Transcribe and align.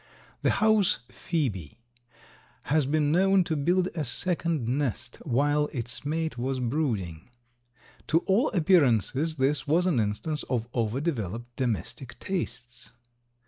The 0.41 0.49
house 0.49 0.97
phoebe 1.11 1.77
has 2.63 2.87
been 2.87 3.11
known 3.11 3.43
to 3.43 3.55
build 3.55 3.89
a 3.93 4.03
second 4.03 4.67
nest 4.67 5.17
while 5.17 5.69
its 5.73 6.03
mate 6.03 6.39
was 6.39 6.59
brooding. 6.59 7.29
To 8.07 8.21
all 8.25 8.49
appearances 8.49 9.35
this 9.35 9.67
was 9.67 9.85
an 9.85 9.99
instance 9.99 10.41
of 10.49 10.67
over 10.73 11.01
developed 11.01 11.55
domestic 11.55 12.17
tastes. 12.17 12.89